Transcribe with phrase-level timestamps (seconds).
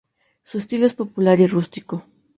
[0.41, 2.05] Su estilo es popular y rústico.